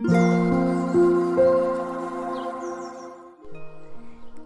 [0.00, 0.37] Oh.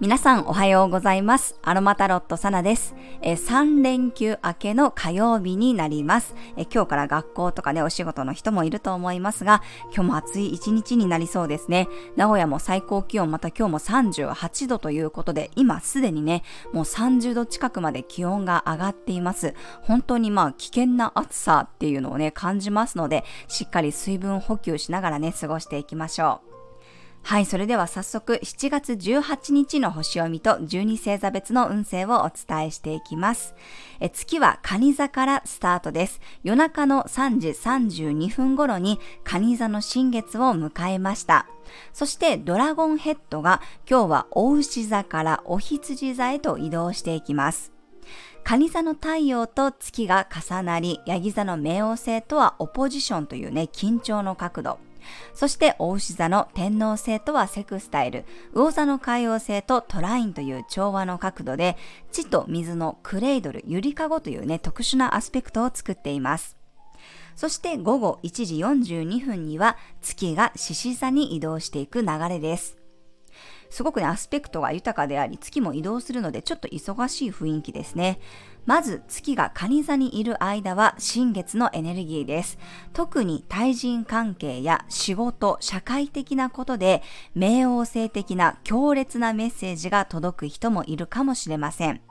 [0.03, 1.55] 皆さんおはようございます。
[1.63, 2.97] アロマタロットサナです。
[3.23, 6.65] え3連休明けの火曜日になりますえ。
[6.65, 9.63] 今日から学校とかね、お仕事の人もいると思いますが、
[9.95, 11.87] 今日も暑い一日になりそうですね。
[12.17, 16.43] 名古屋も最高気温また今日も38度ということで、今すでにね、
[16.73, 19.55] もう30度近くまで気温が上がっています。
[19.83, 26.52] 本当にまあ危険な暑さっていうのをね、感じますので、しっかり水分補給しながらね、過ごしていきましょう。
[27.25, 33.55] はい、それでは早速7月18日の星読みと12星座別の運勢をお伝えしていきます。
[34.01, 36.21] え月は蟹座からスタートです。
[36.43, 41.47] 夜中の3時32分頃に蟹座の新月を迎えました。
[41.93, 47.73] そしてドラゴンヘッドが今日は大牛座からお羊座へと移動していきます。
[48.45, 54.92] 蟹座の太陽と月が重なり、ヤギ座の冥王星とはオポジションというね、緊張の角度。
[55.35, 61.77] そして、大牛座の天皇星とはセクスタイル、魚座の海王星とトラインという調和の角度で、
[62.11, 66.57] 地と水のクレイドル、ゆりかごというね、特殊なアスペクトを作っています。
[67.37, 72.82] そして午後1時42分には月が獅子座に移動していく流れです。
[73.73, 78.21] すごくね、アスペクトが豊かであり、月も移動するので、ちょっと忙しい雰囲気ですね。
[78.67, 82.59] まず、月が蟹座にいる間は、新月のエネルギーです。
[82.93, 87.03] 特に対人関係や仕事、社会的なことで、
[87.35, 92.03] 冥王星的な強烈なメッセージが届く人もいるかもしれません。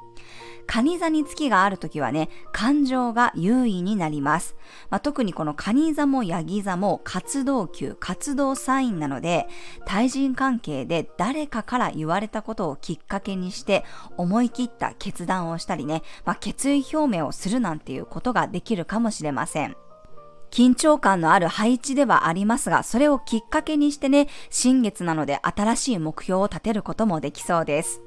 [0.67, 4.55] 蟹座に月があるときはね、感情が優位になります。
[4.89, 9.47] まあ、特にこの蟹座もヤギ座も活動級、活動サインなので、
[9.85, 13.83] 対人関係で誰かから言われたことをきっかけにして
[14.17, 19.75] 思い切った決断をしたりね、まあ、決意表明をするなんていうことができるかもしれません。
[20.51, 28.01] 緊張感のある配置ではありますが、それをきっかけにしてね、新月なので新しい目標を立てることもできそうです。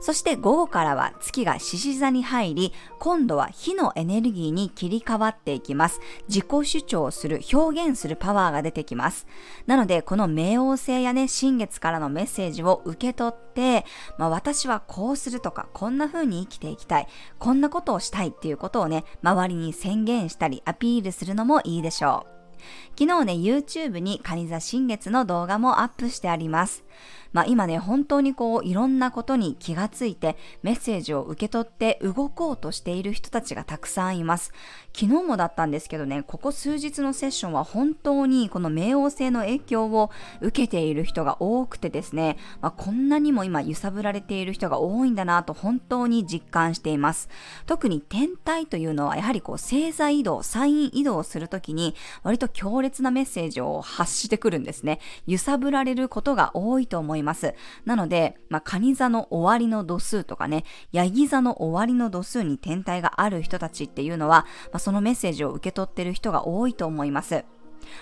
[0.00, 6.00] そして午後からは月が獅子座に入り、今度は火のエネルギーに切り替わっていきます。
[6.28, 9.26] 自己主張する、表現するパワーが出てきます。
[9.66, 13.84] なので、この冥王星やね、新月からのメッセージを受け取って、
[14.18, 17.08] まあ、私はこうするとか、こんな風に生きていきたい、
[17.38, 22.36] こんなことをしたいっていうことをね、周りに宣言したり、アピールするのもいいでしょう。
[22.98, 26.84] 昨日ね、YouTube にカニ座新月の動画もアップしてあります。
[27.32, 34.52] まあ今ね、本当にこういろんなことに気がついてメッセージを受け取って動こうとしている人たちがたくさんいます。
[34.94, 47.28] 昨日もだったんですけどね、ここ数日のセッションは本当にこの冥王星の影響を受けている人が多くてですね、まあ、こんなにも今揺さぶられている人が多いんだなと本当に実感しています。
[47.66, 55.00] 特に天体というのはやはりこう星座移動、サイン移動するときに割と強烈なメッセージを発してくるんですね。
[55.26, 57.54] 揺さぶられることが多と思います。
[57.84, 67.44] なので、まあ、カニ座の終わりの度数とかね、ヤギ座の終わりの度数に天体がある人たちっていうのは、まあ、そのメッセージを受け取ってる人が多いと思います。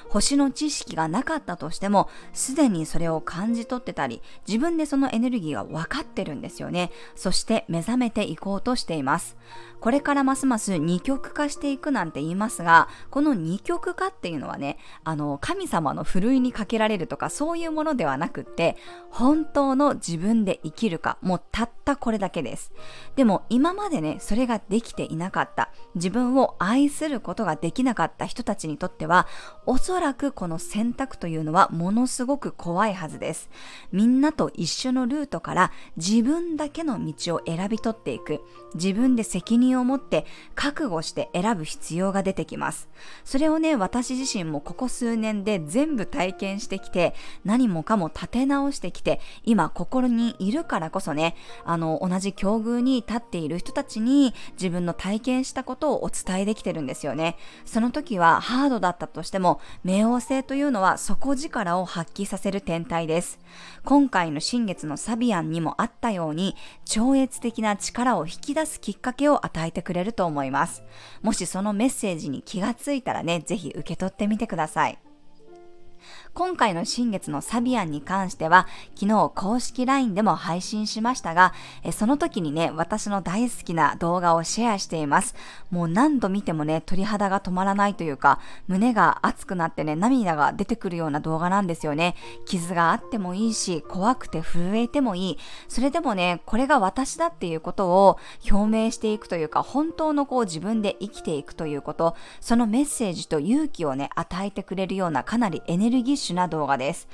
[0.08, 6.90] 星の知識がなかったとしても、すでにそれを感じ取ってたり、自分でそのエネルギーが分かってるんですよね。
[7.14, 9.36] そして目覚めていこうとしています。
[9.84, 18.78] これからますます二極化していくなんて言いますが、この二極化っていうのはね、あの、神様のふるいにかけられるとかそういうものではなくって、
[19.10, 22.72] 本当の自分で生きるか、もうたったこれだけです。
[23.14, 29.26] でも今までね、それができていなかった、自分を愛することができなかった人たちにとっては、
[29.74, 33.50] おそらくこの選択というのはものすごく怖いはずです。
[33.90, 38.40] みんなと一緒のルートから自分だけの道を選び取っていく。
[38.76, 42.88] 自分で責任を持って覚悟して選ぶ必要が出てきます。
[43.24, 47.14] それをね、私自身もここ数年で全部体験してきて、
[47.44, 57.36] 何もかも立て直してきて、今心にいるからこそね、あの、同じ境遇に立っている人たちに自分の体験したことをお伝えできてるんですよね。
[57.64, 63.38] その時はハードだったとしても、冥王星というのは底力を発揮させる天体です。
[63.84, 70.82] 今回の新月のサビアンにもあったように、超越的な力を引き出すきっかけを与えてくれると思います。
[71.22, 74.98] もしそのメッセージに気がついたらね、ぜひ受け取ってみてください。
[76.34, 78.66] 今回の新月のサビアンに関しては、
[78.96, 81.54] 昨日公式 LINE でも配信しましたが、
[81.92, 85.36] その時にね、私の大好きな動画をシェアしています。
[85.70, 92.16] もう何度見てもね、鳥肌が止まらないというか、胸が熱くなってね、涙が出てくるような動画なんですよね。
[92.46, 95.38] 傷があってもいいし、怖くて震えてもいい。
[95.68, 98.18] それでもね、これが私だっていうことを
[98.50, 107.06] 表明していくというか、本当のこう自分で生きていくということ、そのメッセージと勇気をね、与えてくれるようなかなりエネルギッッシュな動画です。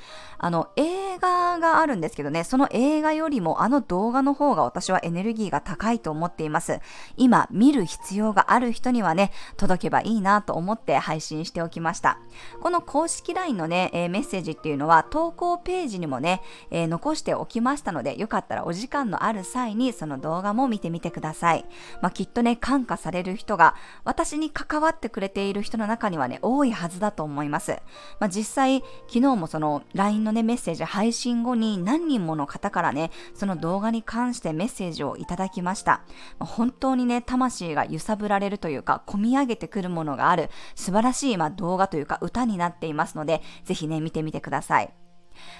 [0.43, 6.79] あの、映画があるんですけどね、その映画よりもあの動画の方が私はエネルギーが高いと思っています。
[7.17, 12.17] 今、見る必要がある人にはね、届けばいいなと思って配信しておきました。
[12.61, 16.41] この公式 LINE のね、えー、メッセージっていうのは投稿ページにもね、
[16.71, 21.65] えー、残しておきましたので、よかったらお時間のある際にその動画も見てみてください。
[22.01, 23.75] まあ、きっとね、感化される人が、
[24.05, 27.73] 私に関わってくれている人の中にはね、多いはずだと思います。
[28.19, 36.01] まあ、実際、昨日もその LINE のね、メッセージ配信後に何人もの方からね、その動画に関してメッセージをいただきました。
[36.39, 44.93] 本当にね、魂が揺さぶられるというか、込み上げてくるものがある、素晴らしい、ま、動画というか歌になっていますので、ぜひね、見てみてください。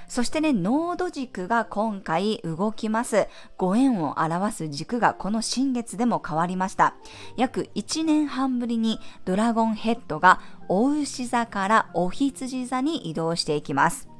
[0.07, 3.28] そしてね、ノード軸が今回動きます。
[3.57, 6.95] ご縁を表す軸がこの新月でも変わりました。
[7.38, 14.11] 約1年半ぶりにドラゴンヘッドがお牛座からお羊座に移動していきます。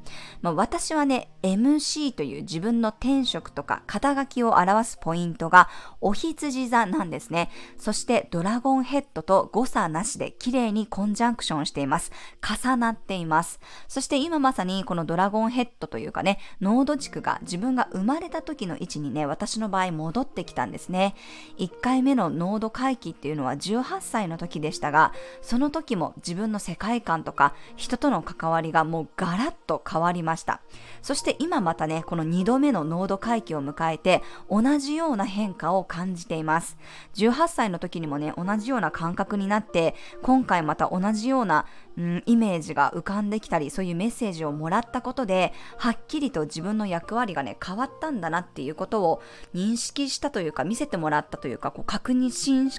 [0.42, 5.70] まあ、私はね、MC という自分の天職とか肩書きを表すポイントが
[6.00, 7.50] お羊座なんですね。
[7.78, 12.12] そしてドラゴンヘッドと誤差なしで綺麗にコンジャンクションしています。
[12.42, 13.60] 重なっています。
[13.88, 21.16] そして今まさにこのドラゴンヘッドというかね、ノード地区が自分が生まれた時の位置にね、私の場合戻ってきたんですね。
[21.58, 30.62] 1回目のノード回帰っていうのは18歳の時でしたが、その時も自分の世界観とか人との関わりがもうガラッと変わわりました。
[31.02, 36.78] そして今またね、この2度目の濃度回帰を迎えて、同じような変化を感じています。
[37.16, 41.66] 18歳の時にもね、同じような感覚になって、今回また同じような、
[41.98, 49.22] うん、イメージが浮かんできたり、そういうメッセージをもらったことで、はっきりと自分の役割がね、変わったんだなっていうことを
[49.54, 52.32] 認識したというか、見せてもらったというか、こう確認、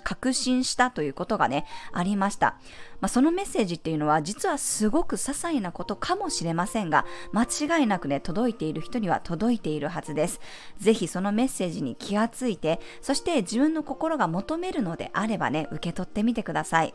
[0.03, 2.57] 確信したということがね、ありました。
[3.01, 7.45] まあ、そのメッセージっていうのは実はすごく些細なことかもしれませんが、間
[7.81, 10.41] 違いなくね、届いている人には届いているはずです。
[10.79, 16.95] ぜひそのメッセージに気がついて、そして自分の心が求めるのであればね、受け取ってみてください。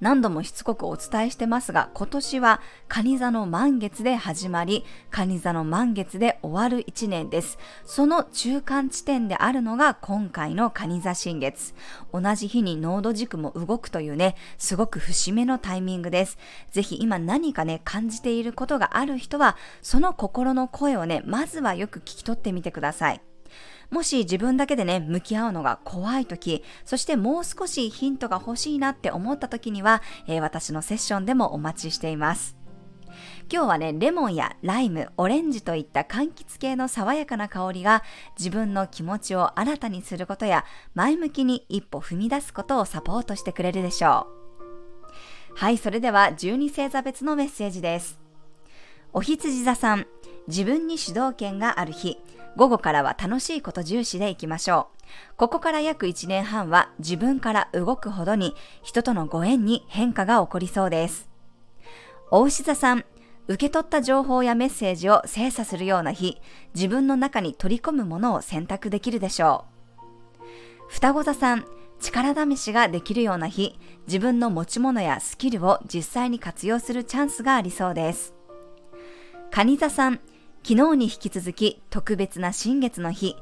[0.00, 7.58] 何度もしつこくお伝えしてますが、今年は蟹座の満月で始まり、蟹座の満月で終わる1年です。
[7.84, 11.74] その中間地点であるのが今回の蟹座新月。
[12.12, 16.38] 同じ日に濃度軸も動くというね、すごく節目のタイミングです。
[16.70, 23.20] ぜひ今何かね、感じていることがある人は、その心の声をね、まずはよく聞き取ってみてください。
[23.90, 32.56] もし自分だけでね、向き合うのが怖い時、そしてもう少しヒントが欲しいなって思った時には、えー、私のセッションでもお待ちしています。
[33.52, 38.04] 今日はね、レモンやライム、オレンジといった柑橘系の爽やかな香りが
[38.38, 40.64] 自分の気持ちを新たにすることや
[40.94, 45.56] 前向きに一歩踏み出すことをサポートしてくれるでしょう。
[45.56, 48.20] はい、それでは12星座別のメッセージです。
[49.12, 50.06] お羊座さん、
[50.46, 52.18] 自分に主導権がある日、
[52.56, 55.36] 午後からは楽しいこと重視でいきましょう。
[55.36, 61.28] ここから約1年半は自分から動くほどに人とのご縁に変化が起こりそうです。
[62.30, 63.04] 大牛座さん、
[63.48, 66.40] 受け取った情報やメッセージを精査するような日、
[66.74, 69.64] 自分の中に取り込むものを選択できるでしょ
[70.38, 70.44] う。
[70.88, 71.64] 双子座さん、
[71.98, 78.34] 力試しができるような日、自分の持ち物やスキルを実際に活用するチャンスがありそうです。
[79.50, 80.20] 蟹座さん、
[80.62, 83.36] 昨日に引き続き特別な新月の日、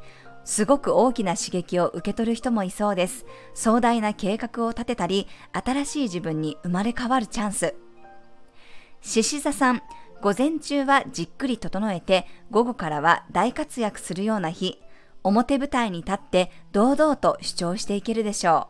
[0.44, 3.26] すごく大きな刺激を受け取る人もいそうです。
[3.54, 7.74] 壮大な計画を立てたり、新しい自分に生まれ変わるチャンス。
[9.02, 9.82] 獅子座さん、
[10.22, 14.80] 午前中はじっくり整えて、午後からは大活躍するような日、
[15.22, 18.68] 表舞台に立って堂々と主張していけるでしょ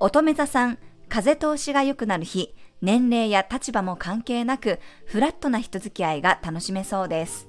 [0.00, 0.06] う。
[0.06, 7.48] 乙女座さん、風通しが良くなる日、年齢や立場も関係なく、フラットな人付き合いが楽しめそうです。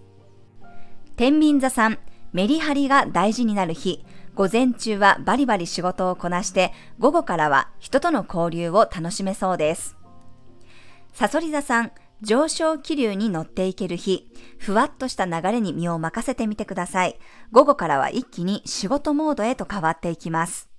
[1.15, 1.99] 天秤座さん、
[2.33, 4.05] メリハリが大事になる日、
[4.35, 9.97] 午前中はバリバリ仕事をこなして、午後からは人との交流を楽しめそうです。
[11.13, 17.17] サソリ座さん、上昇気流に乗っていける日、ふわっとした流れに身を任せてみてください。
[17.51, 20.69] 午後からは一気に仕事モードへと変わっていきます。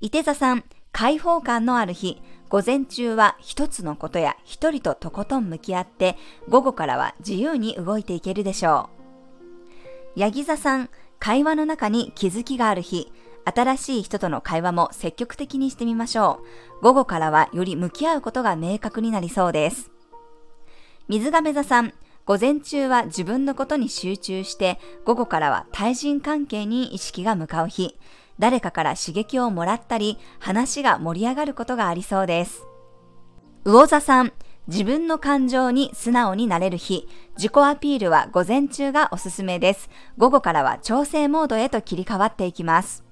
[0.00, 2.20] 伊手座さん、開放感のある日、
[2.52, 6.18] 午前中は一つのことや一人ととことん向き合って、
[6.50, 8.90] 午後からは自由に動いていけるでしょ
[10.14, 10.20] う。
[10.20, 13.10] ヤギ座さん、会話の中に気づきがある日、
[13.46, 16.42] 新しい人との会話も積極的にしてみましょ
[16.80, 16.82] う。
[16.82, 19.90] 午後からはより向き合うことが明確になりそうです。
[21.08, 21.94] 水亀座さん、
[22.26, 27.98] 午前中は自分のことに集中して、午後からは対人関係に意識が向かう日。
[28.38, 32.66] 誰かから刺激をもらったり、話が盛り上がることがありそうです。
[33.64, 34.32] 魚座さん、
[34.68, 39.90] 自分の感情に素直になれる日、自己アピールは午前中がおすすめです。
[40.18, 43.04] 午後からは調整モードへと切り替わっていきます。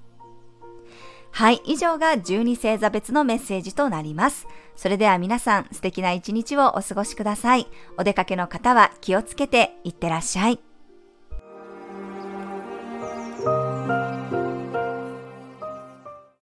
[1.31, 4.47] はい、以上が12星座別のメッセージとなります。
[4.75, 7.67] それでは皆さん素敵な一日をお過ごしください。
[7.97, 10.70] お出かけの方は気をつけていってらっしゃい。